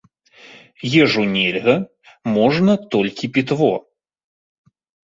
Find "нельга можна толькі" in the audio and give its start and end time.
1.35-3.31